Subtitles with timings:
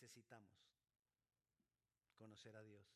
[0.00, 0.52] necesitamos
[2.14, 2.86] conocer a Dios.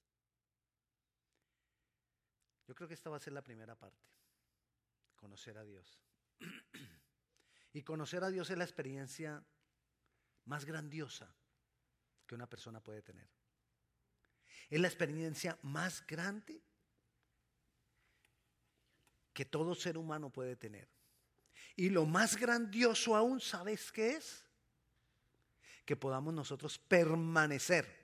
[2.67, 4.07] Yo creo que esta va a ser la primera parte,
[5.17, 6.01] conocer a Dios.
[7.73, 9.45] Y conocer a Dios es la experiencia
[10.47, 11.33] más grandiosa
[12.27, 13.31] que una persona puede tener.
[14.69, 16.61] Es la experiencia más grande
[19.33, 20.89] que todo ser humano puede tener.
[21.77, 24.50] Y lo más grandioso aún, ¿sabes qué es?
[25.85, 28.01] Que podamos nosotros permanecer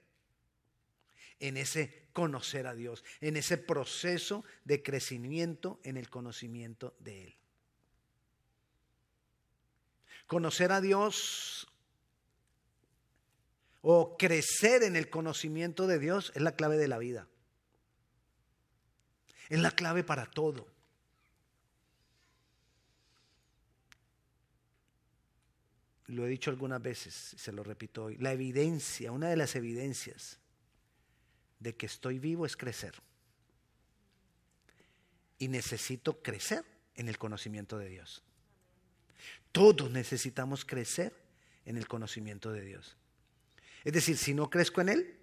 [1.39, 7.37] en ese conocer a Dios, en ese proceso de crecimiento en el conocimiento de Él.
[10.27, 11.69] Conocer a Dios
[13.83, 17.29] o crecer en el conocimiento de Dios es la clave de la vida.
[19.49, 20.66] Es la clave para todo.
[26.09, 28.16] Lo he dicho algunas veces, se lo repito hoy.
[28.19, 30.38] La evidencia, una de las evidencias
[31.59, 32.95] de que estoy vivo es crecer.
[35.38, 38.23] Y necesito crecer en el conocimiento de Dios.
[39.52, 41.13] Todos necesitamos crecer
[41.65, 42.96] en el conocimiento de Dios.
[43.85, 45.18] Es decir, si no crezco en Él,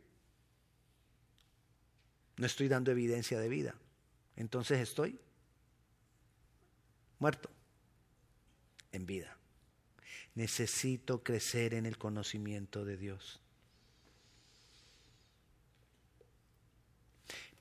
[2.37, 3.75] no estoy dando evidencia de vida.
[4.35, 5.19] Entonces estoy
[7.19, 7.49] muerto
[8.91, 9.37] en vida.
[10.35, 13.39] Necesito crecer en el conocimiento de Dios.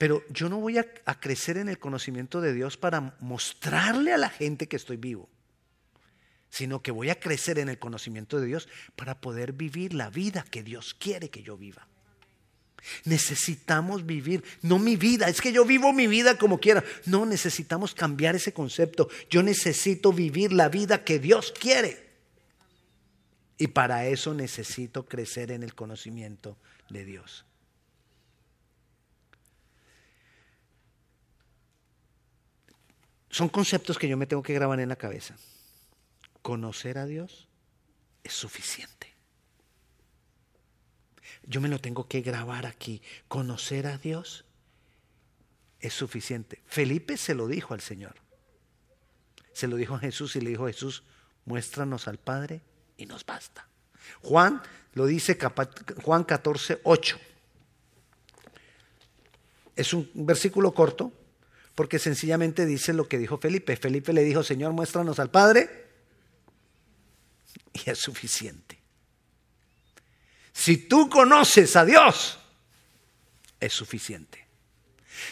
[0.02, 0.84] Pero yo no voy a,
[1.20, 5.28] crecer en el conocimiento de Dios para mostrarle a la gente que estoy vivo,
[6.50, 10.44] sino que voy a crecer en el conocimiento de Dios para poder vivir la vida
[10.50, 11.86] que Dios quiere que yo viva.
[13.04, 16.82] Necesitamos vivir, no mi vida, es que yo vivo mi vida como quiera.
[17.06, 19.08] No, necesitamos cambiar ese concepto.
[19.30, 22.01] Yo necesito vivir la vida que Dios quiere.
[23.62, 26.58] Y para eso necesito crecer en el conocimiento
[26.90, 27.44] de Dios.
[33.30, 35.36] Son conceptos que yo me tengo que grabar en la cabeza.
[36.42, 37.46] Conocer a Dios
[38.24, 39.14] es suficiente.
[41.44, 43.00] Yo me lo tengo que grabar aquí.
[43.28, 44.44] Conocer a Dios
[45.78, 46.60] es suficiente.
[46.66, 48.16] Felipe se lo dijo al Señor.
[49.52, 51.04] Se lo dijo a Jesús y le dijo Jesús,
[51.44, 52.60] muéstranos al Padre
[53.02, 53.66] y nos basta.
[54.22, 54.62] Juan
[54.94, 55.38] lo dice
[56.02, 57.20] Juan 14, 8.
[59.74, 61.12] Es un versículo corto,
[61.74, 63.76] porque sencillamente dice lo que dijo Felipe.
[63.76, 65.88] Felipe le dijo, Señor, muéstranos al Padre.
[67.72, 68.80] Y es suficiente.
[70.52, 72.38] Si tú conoces a Dios,
[73.58, 74.46] es suficiente.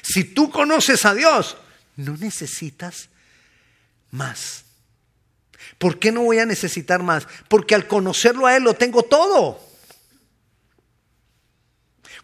[0.03, 1.56] Si tú conoces a Dios,
[1.97, 3.10] no necesitas
[4.10, 4.64] más.
[5.78, 7.26] ¿Por qué no voy a necesitar más?
[7.48, 9.60] Porque al conocerlo a Él lo tengo todo.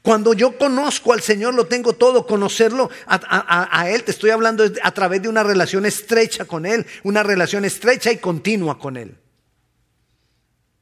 [0.02, 2.26] Cuando yo conozco al Señor, lo tengo todo.
[2.26, 7.24] Conocerlo a, Él, te estoy hablando a través de una relación estrecha con Él, una
[7.24, 9.18] relación estrecha y continua con Él.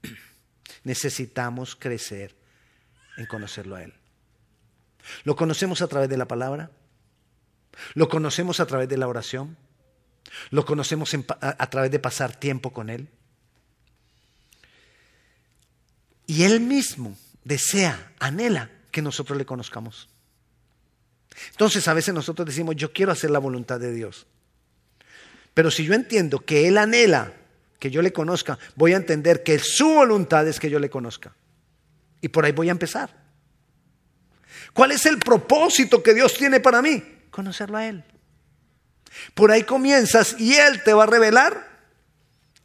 [0.85, 2.35] Necesitamos crecer
[3.17, 3.95] en conocerlo a Él.
[5.25, 6.71] Lo conocemos a través de la palabra,
[7.95, 9.57] lo conocemos a través de la oración,
[10.51, 13.09] lo conocemos a través de pasar tiempo con Él.
[16.27, 20.09] Y Él mismo desea, anhela que nosotros le conozcamos.
[21.51, 24.27] Entonces a veces nosotros decimos, yo quiero hacer la voluntad de Dios.
[25.53, 27.33] Pero si yo entiendo que Él anhela
[27.79, 31.35] que yo le conozca, voy a entender que su voluntad es que yo le conozca.
[32.21, 33.23] Y por ahí voy a empezar.
[34.73, 37.03] ¿Cuál es el propósito que Dios tiene para mí?
[37.31, 38.05] Conocerlo a Él.
[39.35, 41.75] Por ahí comienzas y Él te va a revelar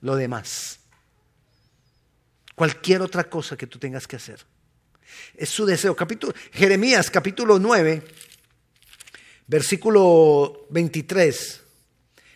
[0.02, 0.80] lo demás.
[2.56, 4.46] Cualquier otra cosa que tú tengas que hacer.
[5.36, 5.96] Es su deseo.
[5.96, 8.04] Capítulo, Jeremías capítulo 9,
[9.48, 11.62] versículo 23,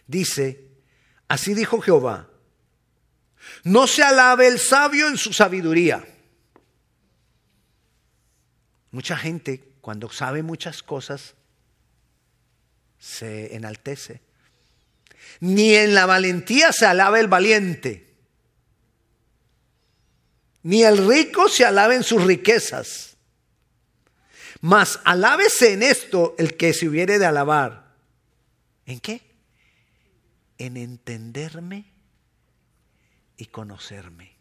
[0.08, 0.68] dice,
[1.28, 2.30] así dijo Jehová,
[3.64, 6.04] no se alabe el sabio en su sabiduría.
[8.92, 11.36] Mucha gente cuando sabe muchas cosas
[13.04, 14.22] se enaltece.
[15.40, 18.14] Ni en la valentía se alaba el valiente
[20.64, 23.18] ni el rico se alabe en sus riquezas.
[24.62, 27.94] Mas alábese en esto el que se hubiere de alabar.
[28.86, 29.22] ¿En qué?
[30.58, 31.92] En entenderme
[33.36, 34.38] y conocerme.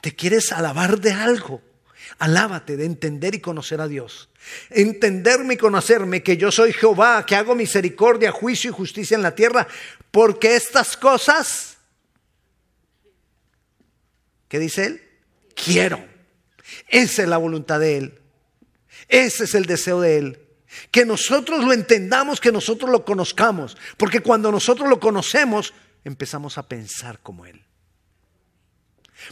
[0.00, 1.60] ¿Te quieres alabar de algo?
[2.18, 4.28] Alábate de entender y conocer a Dios.
[4.70, 9.34] Entenderme y conocerme que yo soy Jehová, que hago misericordia, juicio y justicia en la
[9.34, 9.66] tierra,
[10.10, 11.74] porque estas cosas
[14.54, 15.02] ¿Qué dice él?
[15.56, 15.98] Quiero.
[16.88, 18.20] Esa es la voluntad de Él.
[19.08, 20.46] Ese es el deseo de Él.
[20.92, 23.76] Que nosotros lo entendamos, que nosotros lo conozcamos.
[23.96, 25.74] Porque cuando nosotros lo conocemos,
[26.04, 27.63] empezamos a pensar como Él.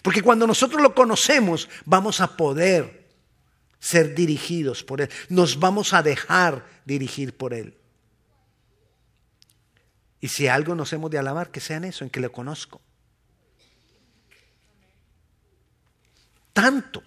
[0.03, 3.03] Porque cuando nosotros lo conocemos, vamos a poder
[3.79, 5.11] ser dirigidos por Él.
[5.29, 7.77] Nos vamos a dejar dirigir por Él.
[10.21, 12.81] Y si algo nos hemos de alabar, que sea en eso, en que le conozco.
[16.53, 17.03] Tanto,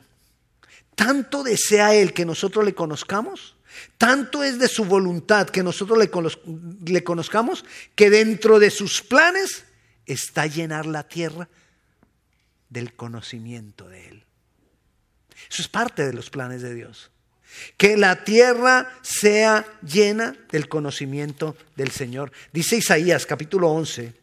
[0.95, 3.55] tanto desea Él que nosotros le conozcamos,
[3.97, 6.11] tanto es de su voluntad que nosotros le,
[6.91, 7.63] le conozcamos,
[7.95, 9.63] que dentro de sus planes
[10.05, 11.47] está llenar la tierra
[12.75, 14.23] del conocimiento de Él.
[15.49, 17.09] Eso es parte de los planes de Dios.
[17.77, 22.33] Que la tierra sea llena del conocimiento del Señor.
[22.51, 24.13] Dice Isaías capítulo 11,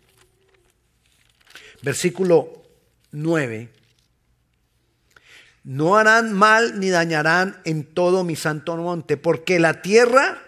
[1.80, 2.62] versículo
[3.12, 3.70] 9.
[5.64, 10.42] No harán mal ni dañarán en todo mi santo monte, porque la tierra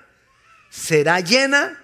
[0.68, 1.82] será llena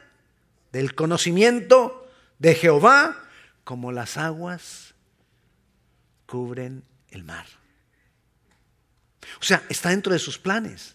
[0.71, 3.17] del conocimiento de Jehová
[3.65, 4.90] como las aguas
[6.31, 7.47] cubren el mar.
[9.41, 10.95] O sea, está dentro de sus planes.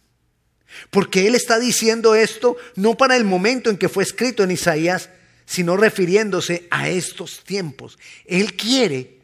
[0.90, 5.10] Porque Él está diciendo esto no para el momento en que fue escrito en Isaías,
[5.46, 8.00] sino refiriéndose a estos tiempos.
[8.26, 9.20] Él quiere,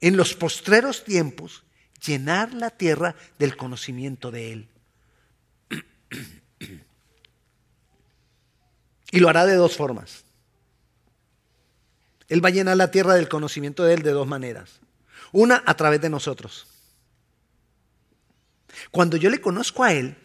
[0.00, 1.64] en los postreros tiempos,
[2.04, 4.68] llenar la tierra del conocimiento de Él.
[9.10, 10.24] Y lo hará de dos formas.
[12.28, 14.80] Él va a llenar la tierra del conocimiento de Él de dos maneras.
[15.32, 16.66] Una, a través de nosotros.
[18.90, 20.16] Cuando yo le conozco a Él,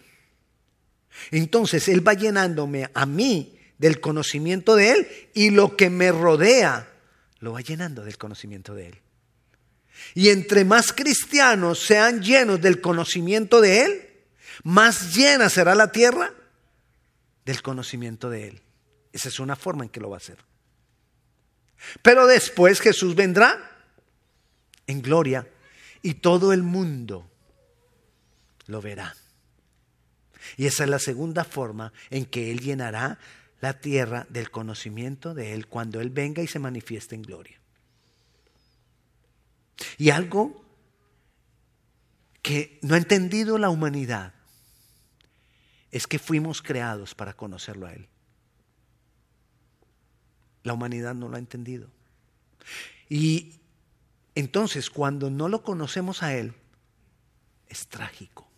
[1.31, 6.90] entonces Él va llenándome a mí del conocimiento de Él y lo que me rodea
[7.40, 9.01] lo va llenando del conocimiento de Él.
[10.16, 14.10] Y entre más cristianos sean llenos del conocimiento de Él,
[14.63, 16.34] más llena será la tierra
[17.45, 18.62] del conocimiento de Él.
[19.12, 20.38] Esa es una forma en que lo va a hacer.
[22.01, 23.73] Pero después Jesús vendrá
[24.88, 25.47] en gloria
[26.01, 27.30] y todo el mundo
[28.68, 29.15] lo verá.
[30.57, 33.19] Y esa es la segunda forma en que Él llenará
[33.62, 37.59] la tierra del conocimiento de Él cuando Él venga y se manifieste en gloria.
[39.97, 40.63] Y algo
[42.41, 44.33] que no ha entendido la humanidad
[45.91, 48.07] es que fuimos creados para conocerlo a Él.
[50.63, 51.88] La humanidad no lo ha entendido.
[53.09, 53.59] Y
[54.35, 56.53] entonces cuando no lo conocemos a Él,
[57.68, 58.50] es trágico.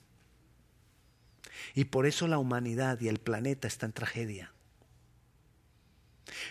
[1.74, 4.52] Y por eso la humanidad y el planeta están en tragedia.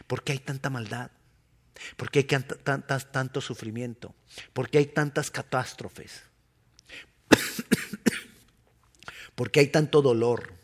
[0.06, 1.10] Porque hay tanta maldad,
[1.96, 4.14] porque hay tanto sufrimiento,
[4.52, 6.22] porque hay tantas catástrofes,
[9.34, 10.54] porque hay tanto dolor,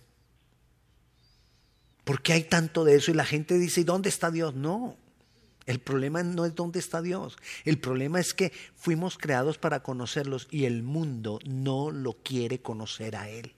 [2.05, 4.55] porque hay tanto de eso y la gente dice, ¿y dónde está Dios?
[4.55, 4.97] No,
[5.67, 10.49] el problema no es dónde está Dios, el problema es que fuimos creados para conocerlos
[10.51, 13.55] y el mundo no lo quiere conocer a Él.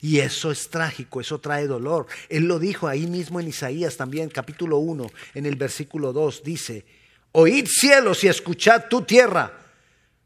[0.00, 2.06] Y eso es trágico, eso trae dolor.
[2.28, 6.84] Él lo dijo ahí mismo en Isaías también, capítulo 1, en el versículo 2, dice,
[7.32, 9.58] oíd cielos y escuchad tu tierra,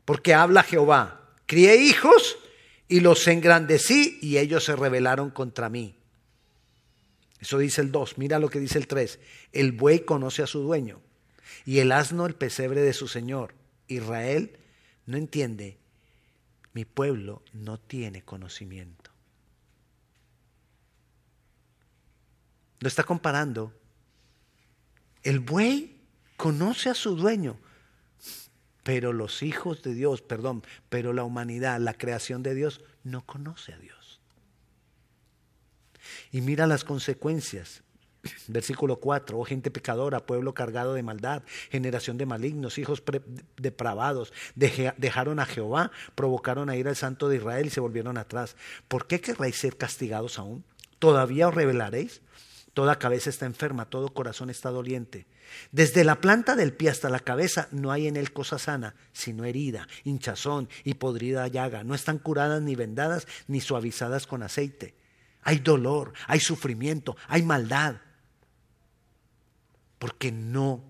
[0.04, 2.38] porque habla Jehová, crié hijos
[2.88, 5.99] y los engrandecí y ellos se rebelaron contra mí.
[7.40, 9.18] Eso dice el 2, mira lo que dice el 3,
[9.52, 11.00] el buey conoce a su dueño
[11.64, 13.54] y el asno el pesebre de su señor.
[13.88, 14.58] Israel
[15.06, 15.78] no entiende,
[16.72, 19.10] mi pueblo no tiene conocimiento.
[22.78, 23.74] Lo está comparando.
[25.22, 26.00] El buey
[26.36, 27.58] conoce a su dueño,
[28.82, 33.74] pero los hijos de Dios, perdón, pero la humanidad, la creación de Dios, no conoce
[33.74, 33.99] a Dios.
[36.32, 37.82] Y mira las consecuencias.
[38.48, 43.02] Versículo 4, oh gente pecadora, pueblo cargado de maldad, generación de malignos, hijos
[43.56, 48.56] depravados, dejaron a Jehová, provocaron a ir al santo de Israel y se volvieron atrás.
[48.88, 50.64] ¿Por qué querréis ser castigados aún?
[50.98, 52.20] ¿Todavía os revelaréis?
[52.74, 55.26] Toda cabeza está enferma, todo corazón está doliente.
[55.72, 59.44] Desde la planta del pie hasta la cabeza no hay en él cosa sana, sino
[59.44, 61.84] herida, hinchazón y podrida llaga.
[61.84, 64.94] No están curadas ni vendadas ni suavizadas con aceite.
[65.42, 67.96] Hay dolor, hay sufrimiento, hay maldad.
[69.98, 70.82] Porque no,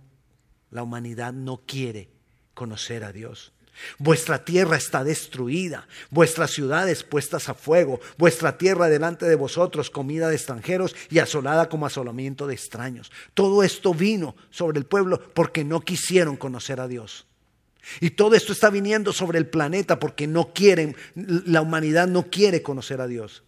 [0.71, 2.09] la humanidad no quiere
[2.55, 3.53] conocer a Dios.
[3.99, 10.29] Vuestra tierra está destruida, vuestras ciudades puestas a fuego, vuestra tierra delante de vosotros comida
[10.29, 13.11] de extranjeros y asolada como asolamiento de extraños.
[13.35, 17.27] Todo esto vino sobre el pueblo porque no quisieron conocer a Dios.
[18.01, 22.63] Y todo esto está viniendo sobre el planeta porque no quieren, la humanidad no quiere
[22.63, 23.43] conocer a Dios.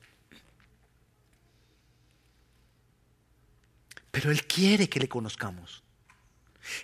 [4.12, 5.82] Pero Él quiere que le conozcamos.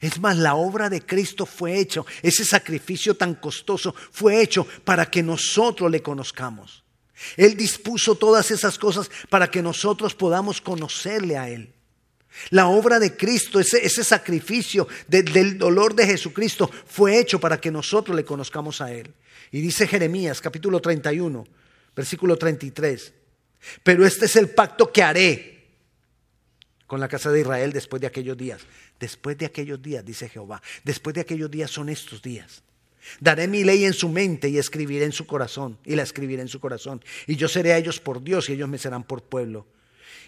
[0.01, 5.09] Es más, la obra de Cristo fue hecho, ese sacrificio tan costoso fue hecho para
[5.09, 6.83] que nosotros le conozcamos.
[7.37, 11.73] Él dispuso todas esas cosas para que nosotros podamos conocerle a Él.
[12.51, 18.17] La obra de Cristo, ese, sacrificio del dolor de Jesucristo fue hecho para que nosotros
[18.17, 19.13] le conozcamos a Él.
[19.51, 21.47] Y dice Jeremías capítulo 31,
[21.95, 23.13] versículo 33,
[23.83, 25.58] pero este es el pacto que haré
[26.89, 28.63] con la casa de Israel después de aquellos días.
[28.99, 32.63] Después de aquellos días, dice Jehová, después de aquellos días son estos días.
[33.21, 36.49] Daré mi ley en su mente y escribiré en su corazón, y la escribiré en
[36.49, 37.05] su corazón.
[37.27, 39.67] Y yo seré a ellos por Dios y ellos me serán por pueblo.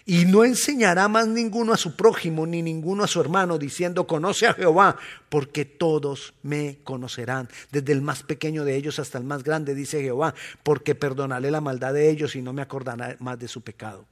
[0.05, 4.47] Y no enseñará más ninguno a su prójimo ni ninguno a su hermano, diciendo, conoce
[4.47, 4.97] a Jehová,
[5.29, 10.01] porque todos me conocerán, desde el más pequeño de ellos hasta el más grande, dice
[10.01, 14.05] Jehová, porque perdonaré la maldad de ellos y no me acordaré más de su pecado.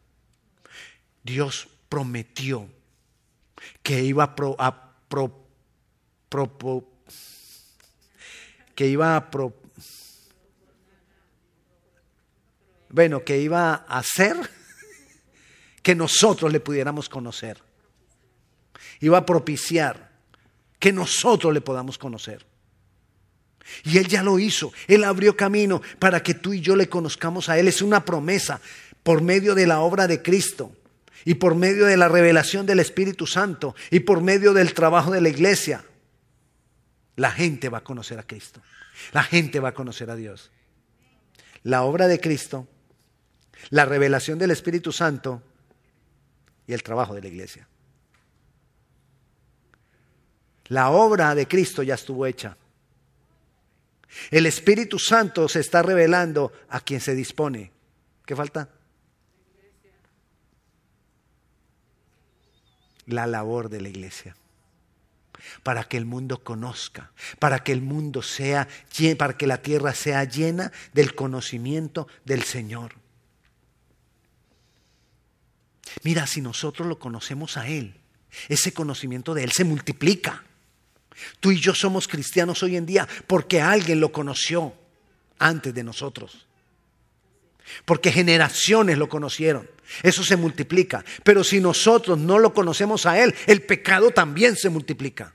[1.24, 2.70] Dios prometió
[3.84, 4.56] que iba a, pro,
[8.76, 9.30] que iba a
[12.90, 14.38] bueno, que iba a hacer
[15.84, 17.62] que nosotros le pudiéramos conocer.
[19.02, 20.12] Iba a propiciar
[20.78, 22.46] que nosotros le podamos conocer.
[23.84, 24.74] Y Él ya lo hizo.
[24.88, 27.68] Él abrió camino para que tú y yo le conozcamos a Él.
[27.68, 28.60] Es una promesa
[29.04, 30.76] por medio de la obra de Cristo
[31.26, 35.22] y por medio de la revelación del Espíritu Santo y por medio del trabajo de
[35.22, 35.84] la iglesia
[37.20, 38.62] la gente va a conocer a Cristo.
[39.12, 40.52] La gente va a conocer a Dios.
[41.64, 42.66] La obra de Cristo,
[43.72, 45.44] la revelación del Espíritu Santo
[46.66, 47.68] y el trabajo de la iglesia.
[50.68, 52.56] La obra de Cristo ya estuvo hecha.
[54.32, 57.74] El Espíritu Santo se está revelando a quien se dispone.
[58.26, 58.70] ¿Qué falta?
[63.10, 64.36] La labor de la iglesia
[65.64, 68.68] para que el mundo conozca, para que el mundo sea,
[69.18, 72.94] para que la tierra sea llena del conocimiento del Señor.
[76.04, 77.96] Mira, si nosotros lo conocemos a Él,
[78.48, 80.44] ese conocimiento de Él se multiplica.
[81.40, 84.74] Tú y yo somos cristianos hoy en día porque alguien lo conoció
[85.40, 86.46] antes de nosotros.
[87.86, 89.70] Porque generaciones lo conocieron.
[90.04, 91.04] Eso se multiplica.
[91.24, 95.34] Pero si nosotros no lo conocemos a Él, el pecado también se multiplica.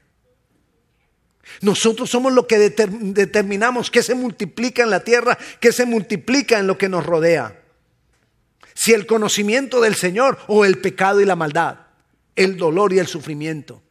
[1.60, 6.66] Nosotros somos lo que determinamos que se multiplica en la tierra, que se multiplica en
[6.66, 7.60] lo que nos rodea.
[8.74, 11.78] Si el conocimiento del Señor o el pecado y la maldad,
[12.34, 13.82] el dolor y el sufrimiento.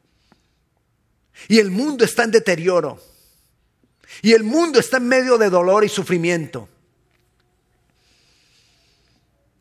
[1.47, 3.01] Y el mundo está en deterioro.
[4.21, 6.69] Y el mundo está en medio de dolor y sufrimiento.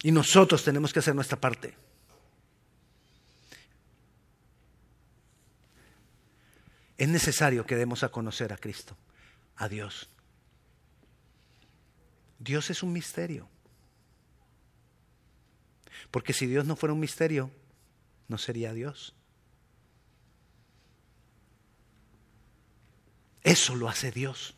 [0.03, 1.75] Y nosotros tenemos que hacer nuestra parte.
[6.97, 8.97] Es necesario que demos a conocer a Cristo,
[9.57, 10.09] a Dios.
[12.39, 13.49] Dios es un misterio.
[16.11, 17.51] Porque si Dios no fuera un misterio,
[18.29, 19.15] no sería Dios.
[23.43, 24.55] Eso lo hace Dios.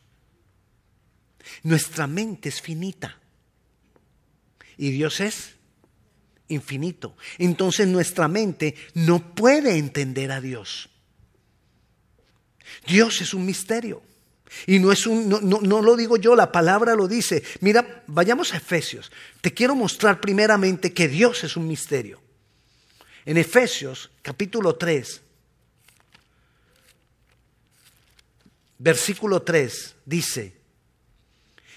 [1.62, 3.18] Nuestra mente es finita.
[4.76, 5.54] Y Dios es
[6.48, 7.16] infinito.
[7.38, 10.88] Entonces nuestra mente no puede entender a Dios.
[12.86, 14.02] Dios es un misterio.
[14.66, 17.42] Y no es un, no, no, lo digo yo, la palabra lo dice.
[17.60, 19.10] Mira, vayamos a Efesios.
[19.40, 22.20] Te quiero mostrar primeramente que Dios es un misterio.
[23.24, 25.22] En Efesios capítulo 3,
[28.78, 30.54] versículo 3, dice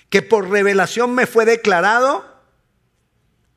[0.09, 2.36] que por revelación me fue declarado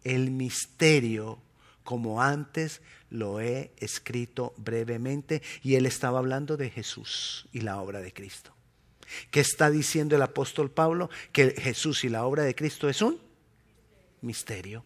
[0.05, 1.39] el misterio
[1.85, 2.81] como antes
[3.11, 8.53] lo he escrito brevemente y él estaba hablando de Jesús y la obra de Cristo.
[9.31, 11.11] ¿Qué está diciendo el apóstol Pablo?
[11.33, 13.19] Que Jesús y la obra de Cristo es un
[14.21, 14.85] misterio.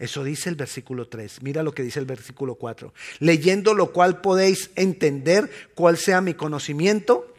[0.00, 1.42] Eso dice el versículo 3.
[1.42, 2.92] Mira lo que dice el versículo 4.
[3.18, 7.34] Leyendo lo cual podéis entender cuál sea mi conocimiento.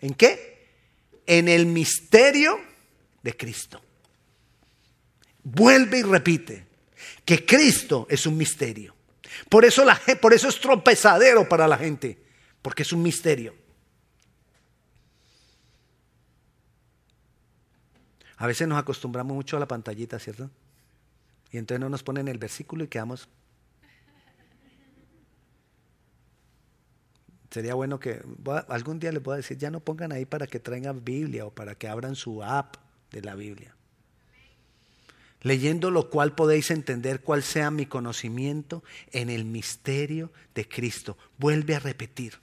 [0.00, 0.68] ¿En qué?
[1.26, 2.58] En el misterio
[3.22, 3.80] de Cristo.
[5.52, 6.66] Vuelve y repite
[7.24, 8.94] que Cristo es un misterio.
[9.48, 12.22] Por eso, la, por eso es tropezadero para la gente,
[12.62, 13.54] porque es un misterio.
[18.36, 20.50] A veces nos acostumbramos mucho a la pantallita, ¿cierto?
[21.50, 23.28] Y entonces no nos ponen el versículo y quedamos
[27.50, 28.22] Sería bueno que
[28.68, 31.74] algún día les voy decir, ya no pongan ahí para que traigan Biblia o para
[31.74, 32.76] que abran su app
[33.10, 33.74] de la Biblia.
[35.42, 41.16] Leyendo lo cual podéis entender cuál sea mi conocimiento en el misterio de Cristo.
[41.38, 42.38] Vuelve a repetir.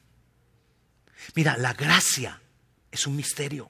[1.35, 2.41] Mira, la gracia
[2.91, 3.69] es un misterio.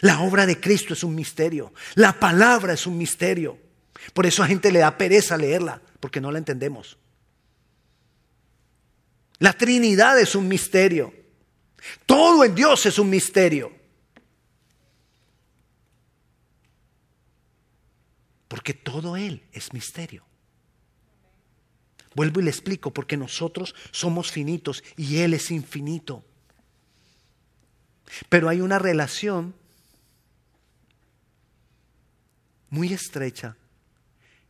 [0.00, 1.72] La obra de Cristo es un misterio.
[1.94, 3.58] La palabra es un misterio.
[4.14, 6.98] Por eso a gente le da pereza leerla, porque no la entendemos.
[9.38, 11.12] La Trinidad es un misterio.
[12.06, 13.77] Todo en Dios es un misterio.
[18.48, 20.24] Porque todo Él es misterio.
[22.14, 26.24] Vuelvo y le explico, porque nosotros somos finitos y Él es infinito.
[28.28, 29.54] Pero hay una relación
[32.70, 33.56] muy estrecha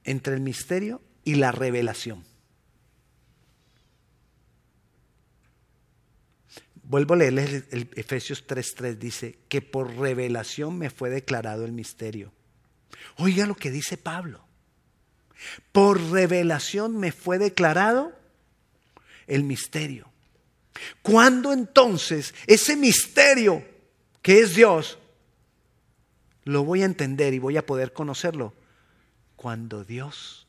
[0.05, 2.25] entre el misterio y la revelación.
[6.83, 12.33] Vuelvo a leerles el, Efesios 3:3 dice que por revelación me fue declarado el misterio.
[13.16, 14.45] Oiga lo que dice Pablo.
[15.73, 18.12] Por revelación me fue declarado
[19.26, 20.11] el misterio.
[21.02, 23.64] ¿Cuándo entonces ese misterio
[24.23, 24.99] que es Dios
[26.45, 28.54] lo voy a entender y voy a poder conocerlo?
[29.37, 30.47] Cuando Dios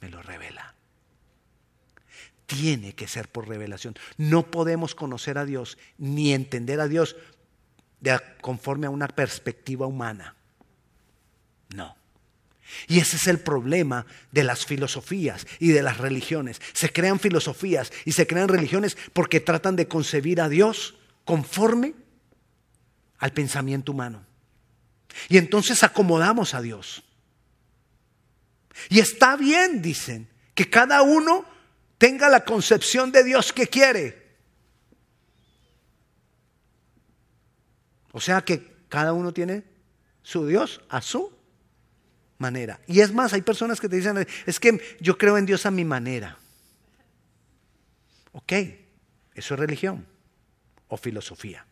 [0.00, 0.74] me lo revela.
[2.46, 3.94] Tiene que ser por revelación.
[4.18, 7.16] No podemos conocer a Dios ni entender a Dios
[8.42, 10.36] conforme a una perspectiva humana.
[11.74, 11.96] No.
[12.86, 16.60] Y ese es el problema de las filosofías y de las religiones.
[16.72, 21.94] Se crean filosofías y se crean religiones porque tratan de concebir a Dios conforme
[23.18, 24.24] al pensamiento humano.
[25.28, 27.02] Y entonces acomodamos a Dios.
[28.88, 31.44] Y está bien, dicen, que cada uno
[31.98, 34.36] tenga la concepción de Dios que quiere.
[38.12, 39.64] O sea que cada uno tiene
[40.22, 41.33] su Dios a su
[42.38, 42.80] manera.
[42.86, 45.70] Y es más, hay personas que te dicen, es que yo creo en Dios a
[45.70, 46.38] mi manera.
[48.32, 48.52] Ok,
[49.34, 50.06] eso es religión
[50.88, 51.66] o filosofía.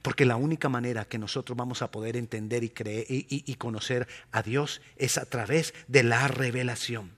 [0.00, 4.42] Porque la única manera que nosotros vamos a poder entender y, creer, y, conocer a
[4.42, 7.12] Dios es a través de la revelación.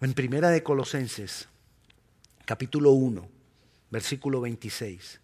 [0.00, 1.48] En Primera de Colosenses,
[2.44, 3.28] capítulo 1,
[3.90, 5.20] versículo 26,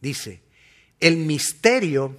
[0.00, 0.43] dice,
[1.04, 2.16] el misterio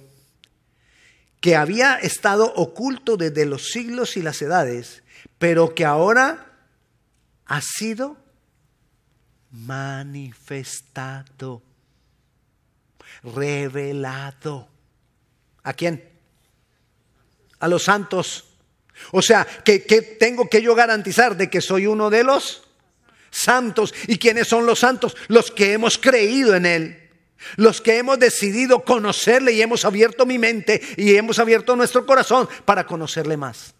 [1.40, 5.02] que había estado oculto desde los siglos y las edades,
[5.38, 6.52] pero que ahora
[7.46, 8.16] ha sido
[9.50, 10.44] manifestado,
[13.24, 14.68] revelado.
[15.64, 16.08] ¿A quién?
[17.58, 18.44] A los santos.
[19.10, 22.62] O sea, que, tengo que yo garantizar de que soy uno de los
[23.32, 23.92] santos.
[24.06, 25.16] ¿Y quiénes son los santos?
[25.26, 27.05] Los que hemos creído en Él.
[27.56, 32.48] Los que hemos decidido conocerle y hemos abierto mi mente y hemos abierto nuestro corazón
[32.64, 33.74] para conocerle más.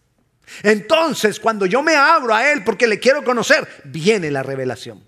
[0.63, 5.05] Entonces, cuando yo me abro a Él porque le quiero conocer, viene la revelación.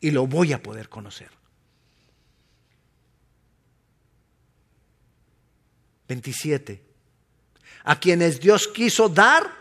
[0.00, 1.30] Y lo voy a poder conocer.
[6.08, 6.82] 27.
[7.84, 9.58] A quienes Dios quiso dar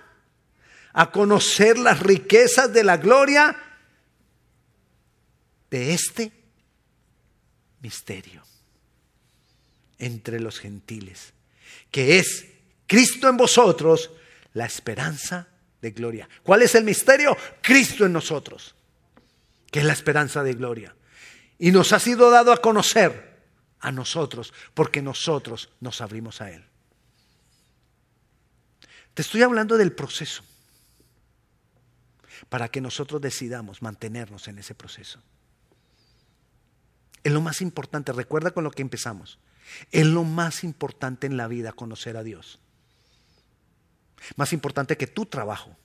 [0.93, 3.55] a conocer las riquezas de la gloria
[5.69, 6.31] de este
[7.81, 8.43] misterio
[9.99, 11.33] entre los gentiles,
[11.91, 12.45] que es
[12.85, 14.11] Cristo en vosotros,
[14.53, 15.47] la esperanza
[15.81, 16.29] de gloria.
[16.43, 17.37] ¿Cuál es el misterio?
[17.61, 18.75] Cristo en nosotros,
[19.71, 20.95] que es la esperanza de gloria.
[21.59, 23.37] Y nos ha sido dado a conocer
[23.79, 26.63] a nosotros, porque nosotros nos abrimos a Él.
[29.13, 30.43] Te estoy hablando del proceso,
[32.49, 35.21] para que nosotros decidamos mantenernos en ese proceso.
[37.27, 39.37] Es lo más importante, recuerda con lo que empezamos.
[39.91, 42.61] Es lo más importante en la vida conocer a Dios.
[44.37, 45.75] Más importante que tu trabajo.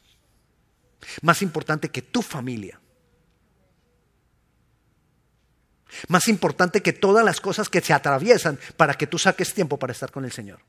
[1.21, 2.81] Más importante que tu familia.
[6.07, 9.93] Más importante que todas las cosas que se atraviesan para que tú saques tiempo para
[9.93, 10.61] estar con el Señor.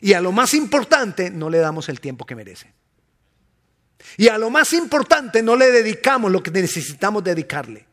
[0.00, 2.79] Y a lo más importante no le damos el tiempo que merece.
[4.16, 7.86] Y a lo más importante no le dedicamos lo que necesitamos dedicarle.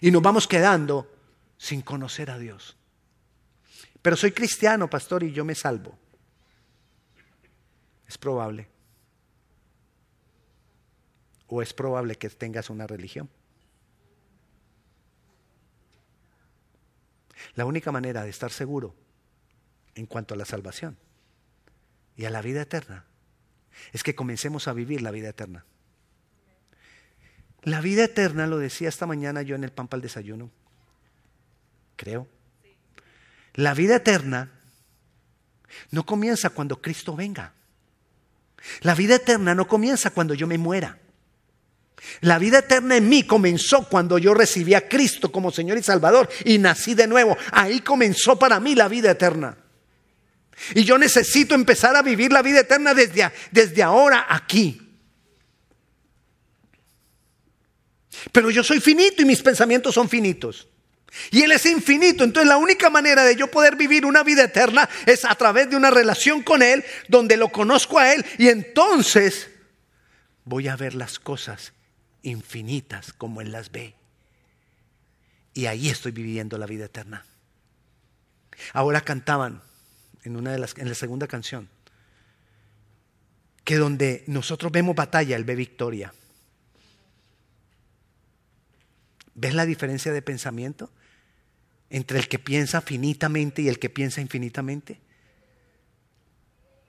[0.00, 1.10] Y nos vamos quedando
[1.58, 2.76] sin conocer a Dios.
[4.00, 5.96] Pero soy cristiano, pastor, y yo me salvo.
[8.08, 8.68] Es probable.
[11.46, 13.28] O es probable que tengas una religión.
[17.54, 18.94] La única manera de estar seguro
[19.94, 20.96] en cuanto a la salvación
[22.16, 23.04] y a la vida eterna
[23.92, 25.64] es que comencemos a vivir la vida eterna.
[27.62, 30.50] La vida eterna, lo decía esta mañana yo en el Pampa al desayuno,
[31.96, 32.26] creo.
[33.54, 34.50] La vida eterna
[35.90, 37.52] no comienza cuando Cristo venga.
[38.80, 40.98] La vida eterna no comienza cuando yo me muera.
[42.20, 46.28] La vida eterna en mí comenzó cuando yo recibí a Cristo como Señor y Salvador
[46.44, 47.36] y nací de nuevo.
[47.52, 49.56] Ahí comenzó para mí la vida eterna.
[50.74, 54.80] Y yo necesito empezar a vivir la vida eterna desde, desde ahora aquí.
[58.30, 60.68] Pero yo soy finito y mis pensamientos son finitos.
[61.30, 62.24] Y Él es infinito.
[62.24, 65.76] Entonces la única manera de yo poder vivir una vida eterna es a través de
[65.76, 68.24] una relación con Él, donde lo conozco a Él.
[68.38, 69.50] Y entonces
[70.44, 71.72] voy a ver las cosas
[72.22, 73.94] infinitas como Él las ve.
[75.54, 77.26] Y ahí estoy viviendo la vida eterna.
[78.72, 79.62] Ahora cantaban
[80.24, 81.68] en, una de las, en la segunda canción
[83.64, 86.12] que donde nosotros vemos batalla, Él ve victoria.
[89.34, 90.90] ¿Ves la diferencia de pensamiento
[91.90, 95.00] entre el que piensa finitamente y el que piensa infinitamente?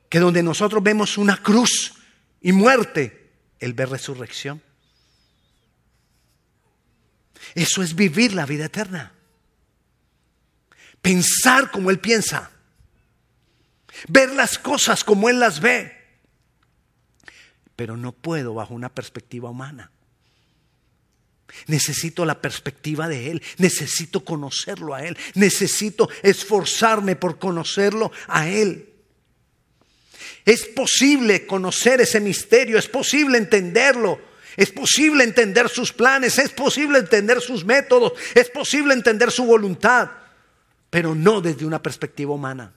[0.10, 1.93] Que donde nosotros vemos una cruz
[2.41, 4.62] y muerte, Él ve resurrección.
[7.56, 9.13] Eso es vivir la vida eterna.
[11.02, 12.53] Pensar como Él piensa.
[14.08, 15.91] Ver las cosas como Él las ve.
[17.75, 19.91] Pero no puedo bajo una perspectiva humana.
[21.67, 28.89] Necesito la perspectiva de Él, necesito conocerlo a Él, necesito esforzarme por conocerlo a Él.
[30.45, 34.19] Es posible conocer ese misterio, es posible entenderlo,
[34.58, 40.12] es posible entender sus planes, es posible entender sus métodos, es posible entender su voluntad,
[40.89, 42.73] pero no desde una perspectiva humana,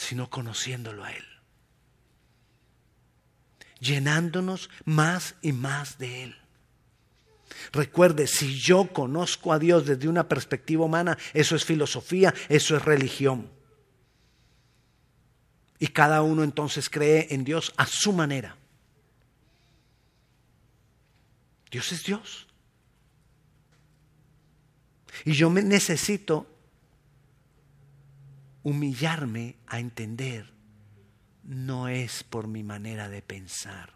[0.00, 1.24] sino conociéndolo a Él
[3.80, 6.36] llenándonos más y más de Él.
[7.72, 12.84] Recuerde, si yo conozco a Dios desde una perspectiva humana, eso es filosofía, eso es
[12.84, 13.50] religión.
[15.78, 18.56] Y cada uno entonces cree en Dios a su manera.
[21.70, 22.46] Dios es Dios.
[25.24, 26.46] Y yo me necesito
[28.62, 30.52] humillarme a entender
[31.42, 33.94] no es por mi manera de pensar,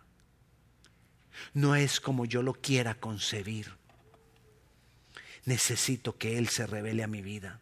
[1.52, 3.72] no es como yo lo quiera concebir.
[5.44, 7.60] Necesito que Él se revele a mi vida.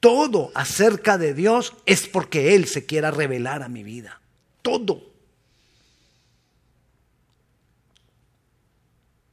[0.00, 4.20] Todo acerca de Dios es porque Él se quiera revelar a mi vida.
[4.62, 5.02] Todo.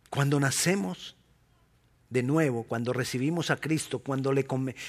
[0.09, 1.15] Cuando nacemos,
[2.13, 4.45] de nuevo, cuando recibimos a Cristo, cuando le,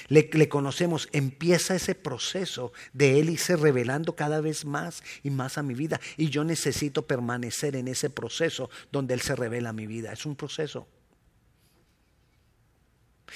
[0.09, 5.63] le, conocemos, empieza ese proceso de Él irse revelando cada vez más y más a
[5.63, 5.99] mi vida.
[6.17, 10.13] Y yo necesito permanecer en ese proceso donde Él se revela a mi vida.
[10.13, 10.87] Es un proceso.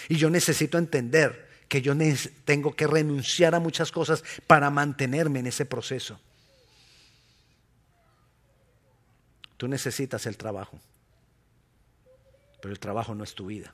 [0.08, 1.96] Y yo necesito entender que yo
[2.46, 6.20] tengo que renunciar a muchas cosas para mantenerme en ese proceso.
[9.58, 10.80] Tú necesitas el trabajo,
[12.62, 13.74] pero el trabajo no es tu vida.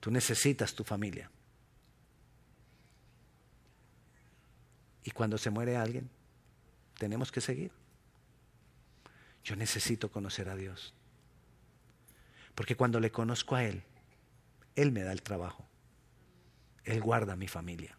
[0.00, 1.30] Tú necesitas tu familia.
[5.02, 6.10] Y cuando se muere alguien,
[6.98, 7.72] tenemos que seguir.
[9.44, 10.94] Yo necesito conocer a Dios.
[12.54, 13.82] Porque cuando le conozco a Él,
[14.74, 15.66] Él me da el trabajo.
[16.84, 17.96] Él guarda mi familia.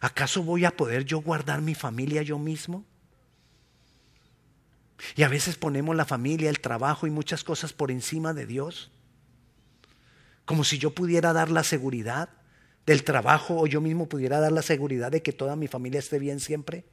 [0.00, 2.84] ¿Acaso voy a poder yo guardar mi familia yo mismo?
[5.14, 8.90] Y a veces ponemos la familia, el trabajo y muchas cosas por encima de Dios
[10.46, 12.30] como si yo pudiera dar la seguridad
[12.86, 16.18] del trabajo o yo mismo pudiera dar la seguridad de que toda mi familia esté
[16.18, 16.84] bien siempre.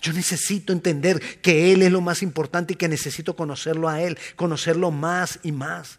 [0.00, 4.16] Yo necesito entender que Él es lo más importante y que necesito conocerlo a Él,
[4.36, 5.98] conocerlo más y más.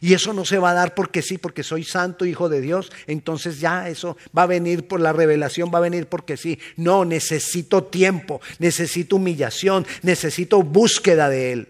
[0.00, 2.92] Y eso no se va a dar porque sí, porque soy santo hijo de Dios,
[3.06, 6.58] entonces ya eso va a venir por la revelación, va a venir porque sí.
[6.76, 11.68] No, necesito tiempo, necesito humillación, necesito búsqueda de Él.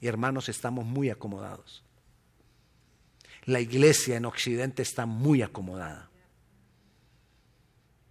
[0.00, 1.82] Y hermanos, estamos muy acomodados.
[3.44, 6.10] La iglesia en Occidente está muy acomodada.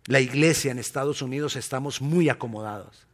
[0.08, 3.06] La iglesia en Estados Unidos estamos muy acomodados.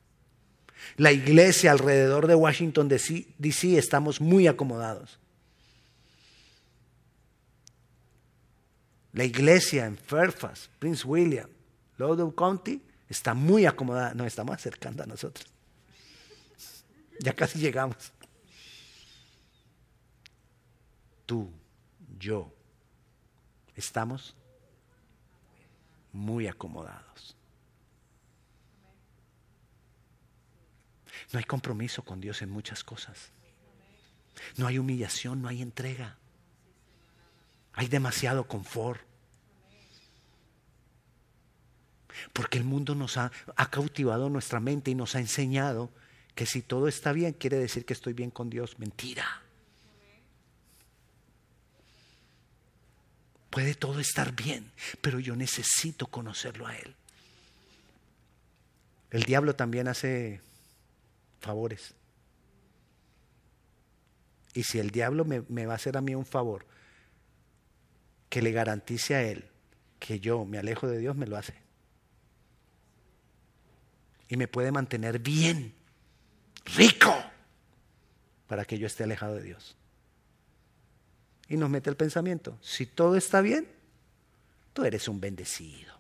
[0.96, 5.20] La iglesia alrededor de Washington DC estamos muy acomodados.
[9.18, 11.50] La iglesia en Fairfax, Prince William,
[11.98, 14.14] Loudoun County está muy acomodada.
[14.14, 15.48] Nos estamos acercando a nosotros.
[17.20, 18.14] Ya casi llegamos.
[21.26, 21.52] tú,
[22.20, 22.52] yo,
[23.76, 24.36] estamos
[26.12, 27.36] muy acomodados.
[31.32, 33.32] No hay compromiso con Dios en muchas cosas.
[34.58, 36.18] No hay humillación, no hay entrega.
[37.74, 39.07] Hay demasiado confort.
[42.34, 43.32] Porque el mundo nos ha,
[43.70, 45.90] cautivado nuestra mente y nos ha enseñado
[46.36, 48.80] que si todo está bien, quiere decir que estoy bien con Dios.
[48.80, 49.42] Mentira.
[53.50, 56.96] Puede todo estar bien, pero yo necesito conocerlo a Él.
[59.10, 60.42] El diablo también hace
[61.40, 61.94] favores.
[64.54, 66.66] Y si el diablo me, va a hacer a mí un favor,
[68.30, 69.46] que le garantice a Él
[70.00, 71.54] que yo me alejo de Dios, me lo hace.
[74.30, 75.74] Y me puede mantener bien,
[76.76, 77.16] rico,
[78.48, 79.78] para que yo esté alejado de Dios
[81.50, 83.68] y nos mete el pensamiento, si todo está bien,
[84.74, 85.96] tú eres un bendecido.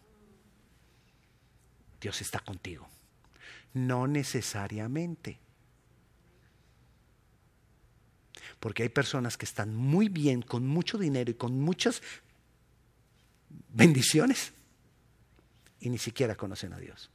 [2.01, 2.87] Dios está contigo.
[3.73, 5.39] No necesariamente.
[8.59, 12.01] Porque hay personas que están muy bien, con mucho dinero y con muchas
[13.69, 14.51] bendiciones
[15.79, 17.09] y ni siquiera conocen a Dios.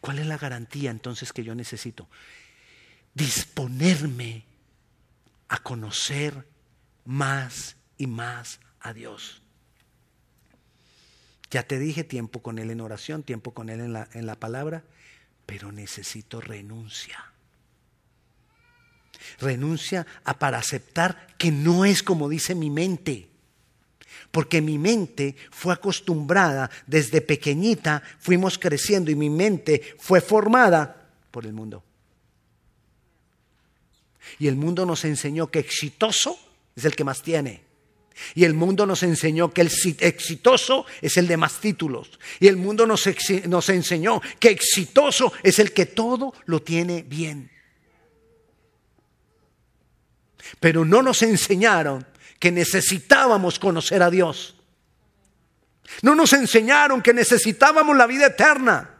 [0.00, 2.08] ¿Cuál es la garantía entonces que yo necesito?
[3.14, 4.44] Disponerme
[5.48, 6.46] a conocer
[7.04, 9.42] más y más a Dios.
[11.50, 14.34] Ya te dije tiempo con Él en oración, tiempo con Él en la, en la
[14.36, 14.84] palabra,
[15.46, 17.32] pero necesito renuncia.
[19.38, 23.30] Renuncia a para aceptar que no es como dice mi mente.
[24.36, 31.46] Porque mi mente fue acostumbrada desde pequeñita, fuimos creciendo y mi mente fue formada por
[31.46, 31.82] el mundo.
[34.38, 36.38] Y el mundo nos enseñó que exitoso
[36.76, 37.62] es el que más tiene.
[38.34, 39.70] Y el mundo nos enseñó que el
[40.00, 42.10] exitoso es el de más títulos.
[42.38, 43.08] Y el mundo nos,
[43.46, 47.50] nos enseñó que exitoso es el que todo lo tiene bien.
[50.60, 52.04] Pero no nos enseñaron
[52.38, 54.54] que necesitábamos conocer a Dios.
[56.02, 58.90] No nos enseñaron que necesitábamos la vida eterna.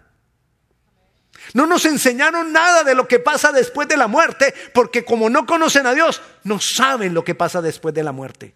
[1.54, 5.46] No nos enseñaron nada de lo que pasa después de la muerte, porque como no
[5.46, 8.54] conocen a Dios, no saben lo que pasa después de la muerte.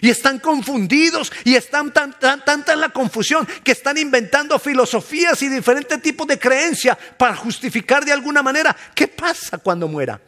[0.00, 5.42] Y están confundidos y están tan, tan, tanta en la confusión que están inventando filosofías
[5.42, 10.20] y diferentes tipos de creencias para justificar de alguna manera qué pasa cuando muera.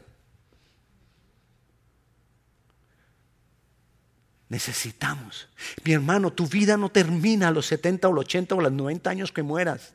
[4.49, 5.49] Necesitamos.
[5.85, 9.11] Mi hermano, tu vida no termina a los 70 o los 80 o los 90
[9.11, 9.93] años que mueras.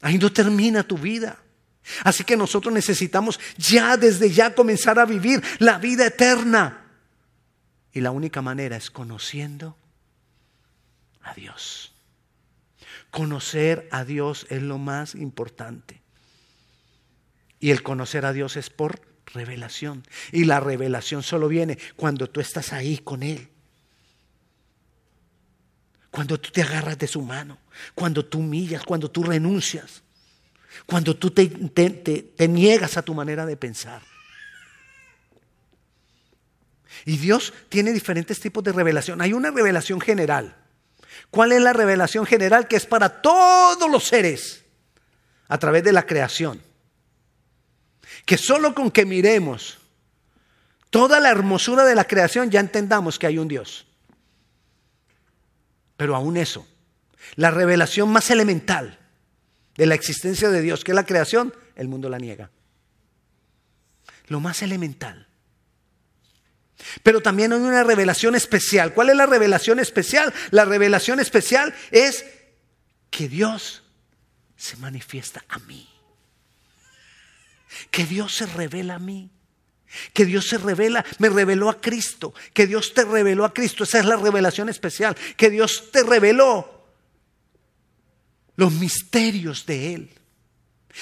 [0.00, 1.38] Ahí no termina tu vida.
[2.02, 6.84] Así que nosotros necesitamos ya desde ya comenzar a vivir la vida eterna.
[7.92, 9.76] Y la única manera es conociendo
[11.22, 11.92] a Dios.
[13.10, 16.02] Conocer a Dios es lo más importante.
[17.60, 20.04] Y el conocer a Dios es por revelación.
[20.32, 23.48] Y la revelación solo viene cuando tú estás ahí con Él.
[26.10, 27.58] Cuando tú te agarras de su mano,
[27.94, 30.02] cuando tú humillas, cuando tú renuncias,
[30.86, 34.02] cuando tú te, te, niegas a tu manera de pensar.
[37.04, 39.20] Y Dios tiene diferentes tipos de revelación.
[39.20, 40.56] Hay una revelación general.
[41.30, 42.68] ¿Cuál es la revelación general?
[42.68, 44.64] Que es para todos los seres
[45.48, 46.62] a través de la creación.
[48.24, 49.78] Que solo con que miremos
[50.90, 53.86] toda la hermosura de la creación ya entendamos que hay un Dios.
[55.96, 56.66] Pero aún eso,
[57.36, 58.98] la revelación más elemental
[59.76, 62.50] de la existencia de Dios, que es la creación, el mundo la niega.
[64.28, 65.26] Lo más elemental.
[67.02, 68.94] Pero también hay una revelación especial.
[68.94, 70.32] ¿Cuál es la revelación especial?
[70.50, 72.24] La revelación especial es
[73.10, 73.82] que Dios
[74.56, 75.88] se manifiesta a mí.
[77.90, 79.30] Que Dios se revela a mí.
[80.12, 82.34] Que Dios se revela, me reveló a Cristo.
[82.52, 83.84] Que Dios te reveló a Cristo.
[83.84, 85.16] Esa es la revelación especial.
[85.36, 86.86] Que Dios te reveló
[88.56, 90.10] los misterios de Él.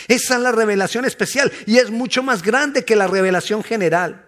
[0.09, 4.27] Esa es la revelación especial y es mucho más grande que la revelación general.